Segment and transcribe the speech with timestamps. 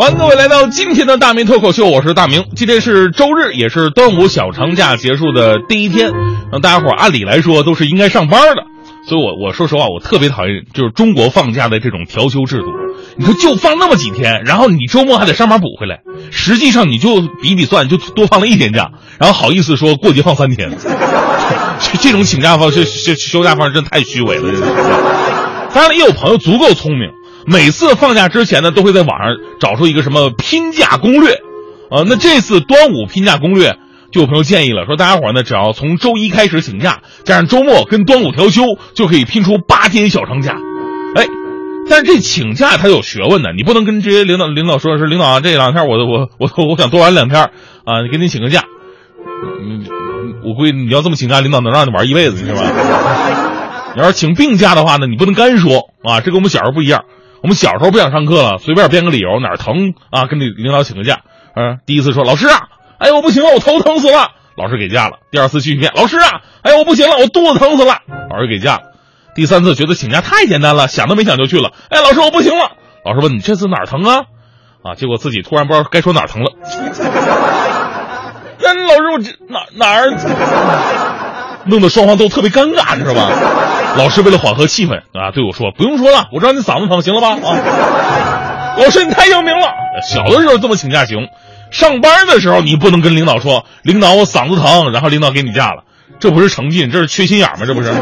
[0.00, 2.46] 欢迎各位来到今天的大明脱口秀，我是大明。
[2.56, 6.10] 今天是周日，也是端午小长假结束的第一天。
[6.50, 8.62] 那大家伙按理来说都是应该上班的，
[9.06, 12.68] 所以我我说实话，我特别讨厌就是中国放假的这种调休制度。
[13.18, 15.98] 你说就放那么几天，然后你周末还得上班补回来，
[16.30, 24.50] 实际上你就比比算，就多放了一天假，然后好意思说过节放三天， 这这种请假方式、休休假方式真太虚伪了。
[25.74, 27.10] 当然，也有朋友足够聪明。
[27.50, 31.32] 每次放假之前呢，都会在网上找出一个什么拼假攻略，
[31.90, 33.76] 啊，那这次端午拼假攻略，
[34.12, 38.62] 就有朋友建议了，说大家伙呢，只要从周一开始请假，加上周末跟端午调休，
[38.94, 40.54] 就可以拼出八天小长假。
[41.16, 41.26] 哎，
[41.90, 48.62] 但是这请假它有学问的，你不能跟这些领导领导说，是领导啊，这两天我我我我想多玩两天啊，给你请个假，
[49.60, 49.84] 嗯，
[50.44, 52.62] 我估计你要这么请假，领导能让你玩一辈子，是吧？
[53.96, 57.06] 你要是请病假的话呢，你不能干说啊，这跟我们小时候不一样。
[57.42, 61.20] 我们小时候不想上课了，随便编个理由，哪儿疼啊，跟你领导请个假。
[61.54, 62.68] 嗯，第一次说老师啊，
[62.98, 65.18] 哎呦我不行了，我头疼死了，老师给假了。
[65.30, 67.98] 第二次继续编，老师啊，哎呦我不行了，我肚子疼死了，
[68.30, 68.92] 老师给假了。
[69.34, 71.72] 第三次觉得请假太简单了，想都没想就去了。
[71.88, 72.72] 哎，老师我不行了，
[73.04, 74.24] 老师问你这次哪儿疼啊？
[74.82, 76.52] 啊，结果自己突然不知道该说哪儿疼了。
[78.58, 80.10] 那 老师我这哪哪儿，
[81.64, 83.30] 弄得双方都特别尴尬，你知道吧？
[83.96, 89.68] 老师为了缓和气氛啊，对我说：“不用说了，我知道你嗓子疼，行了吧？”啊，老师你太要命了。
[90.08, 91.28] 小的时候这么请假行，
[91.70, 95.82] 上班的时候你不能跟领导说：“领导我嗓子疼。”然后领导给你假了，
[96.18, 97.66] 这不是诚信，这是缺心眼吗？
[97.66, 97.92] 这不是？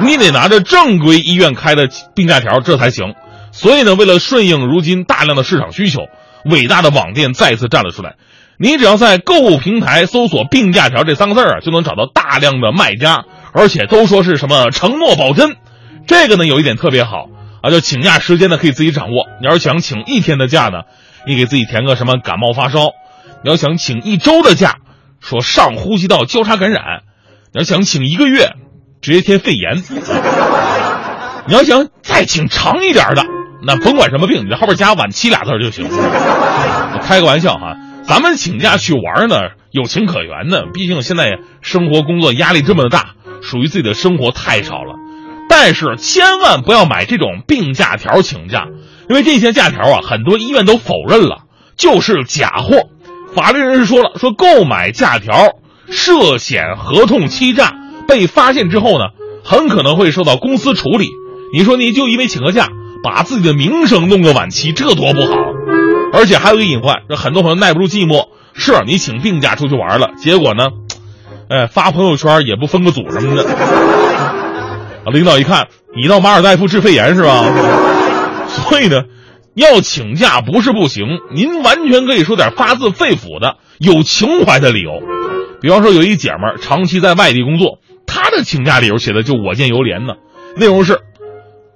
[0.00, 3.14] 你得拿着正规医院开的病假条，这才行。
[3.52, 6.00] 所以呢，为了顺应如今大量的市场需求，
[6.44, 8.16] 伟大的网店再次站了出来。
[8.58, 13.24] 你只要在购物平台搜索“病假条”这三个字啊，就能找到大量的卖家。
[13.56, 15.56] 而且都说是什么承诺保真，
[16.06, 17.28] 这个呢有一点特别好
[17.62, 19.26] 啊，就请假时间呢可以自己掌握。
[19.40, 20.82] 你要是想请一天的假呢，
[21.26, 22.90] 你给自己填个什么感冒发烧；
[23.42, 24.76] 你要想请一周的假，
[25.20, 27.00] 说上呼吸道交叉感染；
[27.54, 28.50] 你要想请一个月，
[29.00, 29.80] 直接填肺炎；
[31.46, 33.24] 你要想再请长一点的，
[33.66, 35.88] 那甭管什么病，你在后边加晚期俩字就行。
[37.02, 39.36] 开个玩笑哈，咱们请假去玩呢
[39.70, 43.15] 有情可原的，毕竟现在生活工作压力这么的大。
[43.42, 44.94] 属于自己的生活太少了，
[45.48, 48.66] 但是千万不要买这种病假条请假，
[49.08, 51.44] 因为这些假条啊，很多医院都否认了，
[51.76, 52.88] 就是假货。
[53.34, 55.56] 法律人士说了，说购买假条
[55.88, 57.74] 涉嫌合同欺诈，
[58.08, 59.06] 被发现之后呢，
[59.44, 61.10] 很可能会受到公司处理。
[61.52, 62.68] 你说你就因为请个假，
[63.04, 65.34] 把自己的名声弄个晚期，这多不好。
[66.12, 70.70] 而且还有一个隐患，很多朋友耐不住寂寞，是你请病假出去玩了，结果呢？
[71.48, 73.48] 哎，发朋友圈也不分个组什么的。
[73.48, 77.44] 啊，领导一看，你到马尔代夫治肺炎是吧？
[78.48, 79.04] 所以呢，
[79.54, 85.00] 要请假不是不行，您完全可以说点发自肺腑的、有情怀的理由。
[85.60, 90.14] 比方说，有一姐们长期在外地工作，她的请假理由写的就我见犹怜呢。
[90.56, 91.00] 内容是：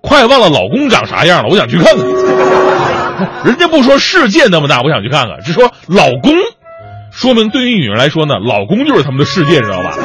[0.00, 2.06] 快忘了老公长啥样了，我想去看看。
[3.44, 6.32] 人家不说世界那么大，我想去看看，只说老公。
[7.16, 9.96] 说明对于女人来说呢，老公就是他们的世界，知道吧？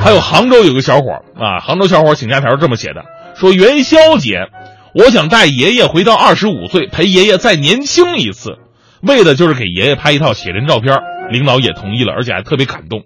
[0.00, 3.04] 还有杭州有个小伙啊，杭州小伙请假条这么写的：
[3.36, 4.48] 说元宵节，
[4.94, 8.56] 我想带爷爷回到二十五岁，陪爷爷再年轻一次，
[9.02, 10.98] 为的就是给爷爷拍一套写真照片。
[11.30, 13.02] 领导也同意了，而且还特别感动。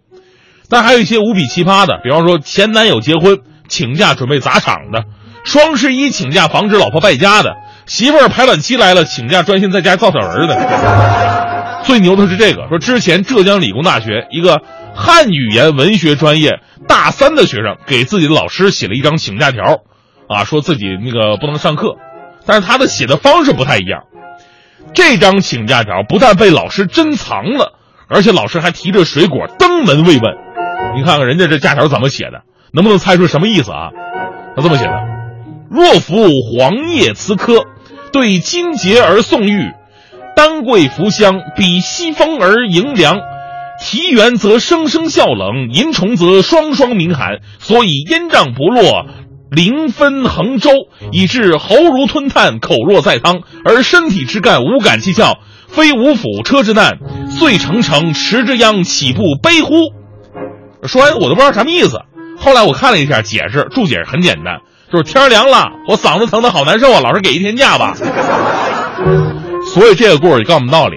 [0.69, 5.05] 但还有一些无比奇葩的，比方说前男友结婚请假准备砸场的，
[5.45, 11.38] 双十一请假防止老婆败家的，媳妇儿排卵期来了请假专心在家造小人的。
[11.89, 14.61] 最牛的是这个，说之前浙江理工大学一个
[14.95, 19.79] 汉语言文学专业大三的学生给自己的老师写了一张请假条，
[20.29, 21.97] 啊，说自己那个不能上课，
[22.45, 24.03] 但是他的写的方式不太一样。
[24.93, 30.35] 这张请假条不但被老师珍藏了，而且老师还提着水果登门慰问。
[30.95, 33.89] 你看看人家这假条怎么写的，能不能猜出什么意思啊？
[34.55, 34.93] 他这么写的：
[35.71, 37.65] 若服黄叶辞科，
[38.13, 39.73] 对金节而送玉。
[40.39, 43.17] 丹桂福香，比西风而迎凉；
[43.83, 47.39] 啼猿则声声笑冷，吟虫则双双鸣寒。
[47.59, 49.07] 所以烟瘴不落，
[49.51, 50.71] 灵分横舟，
[51.11, 56.99] 以致喉如吞炭，口若在汤，而身体之干无感气窍，非五府车之难，
[57.37, 59.75] 遂成城池之殃，岂不悲乎？
[60.87, 62.03] 说完我都不知道什么意思。
[62.39, 64.61] 后来我看了一下解释，注解很简单，
[64.93, 67.97] 就是天凉了，我嗓子疼的好难受啊，老师给一天假吧。
[69.75, 70.97] 所以这个故事也告诉我们道理：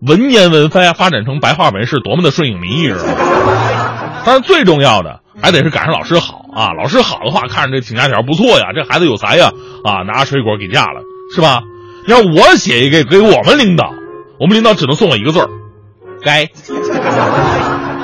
[0.00, 4.22] 文言文发发展成白话文是多么的顺应民意，是吧？
[4.24, 6.72] 但是最重要的还得是赶上老师好啊！
[6.72, 9.50] 老师好的话，看着这请假条不错呀，这孩子有才呀
[9.84, 10.02] 啊！
[10.06, 11.00] 拿水果给假了，
[11.34, 11.62] 是吧？
[12.06, 13.92] 让我写一个给我们领导，
[14.38, 15.48] 我们领导只能送我一个字儿，
[16.22, 16.48] 该。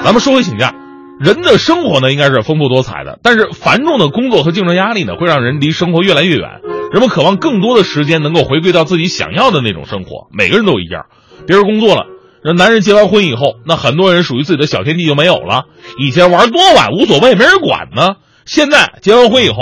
[0.03, 0.75] 咱们说回请假，
[1.21, 6.49] 人的生活呢应该是丰富多彩的，但是繁重的工作和竞争压力呢会让人离生活越来越远。
[6.93, 11.07] 人们渴望更多的时间能够回归到自己想要的那种生活，每个人都一样。
[11.47, 12.07] 别人工作了，
[12.45, 15.67] 那男人结完婚以后，那很多人属于自己的小天地就没有了。
[15.99, 18.17] 以前玩多晚无所谓，没人管呢。
[18.45, 19.57] 现在结完婚以后，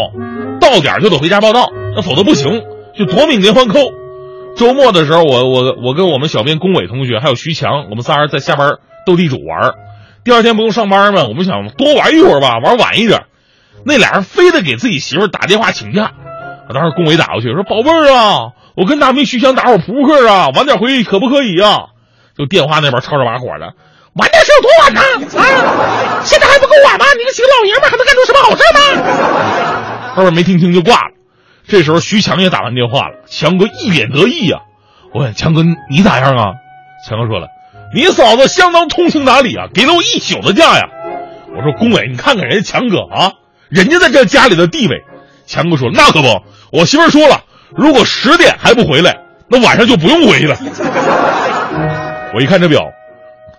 [0.61, 2.63] 到点就得回家报道，那否则不行，
[2.97, 3.79] 就夺命连环扣。
[4.57, 8.77] 周末的时候，我我我跟我们小编龚伟同学还有徐强，我们仨人在下班
[9.07, 9.75] 斗地主玩。
[10.25, 11.27] 第二天不用上班吗？
[11.29, 13.27] 我们想多玩一会儿吧，玩晚一点。
[13.85, 16.13] 那俩人非得给自己媳妇打电话请假。
[16.69, 21.87] 我当时龚伟打过去说：“宝贝儿啊，我跟大明徐强打会扑克啊，晚点回去可不可以啊？”
[22.37, 23.73] 就电话那边吵吵把火的，
[24.13, 25.01] 晚点是有多晚呢？
[25.41, 27.07] 啊，现在还不够晚吗？
[27.17, 30.15] 你个几个老爷们还能干出什么好事吗？
[30.15, 31.15] 后边没听清就挂了。
[31.67, 34.61] 这时候徐强也打完电话了，强哥一脸得意呀。
[35.15, 36.53] 我问强哥你咋样啊？
[37.09, 37.49] 强哥说了。
[37.95, 40.89] 你嫂子相当通情达理啊，给了我一宿的假呀。
[41.57, 43.33] 我说龚伟，你看看人家强哥啊，
[43.71, 45.03] 人家在这家里的地位。
[45.49, 46.29] 强哥说那可不，
[46.71, 47.41] 我媳妇说了，
[47.75, 49.17] 如果十点还不回来，
[49.49, 50.55] 那晚上就不用回去了。
[52.35, 52.83] 我一看这表，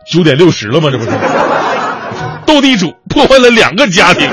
[0.09, 0.89] 九点六十了吗？
[0.91, 1.09] 这不是
[2.45, 4.30] 斗地主破坏了两个家庭。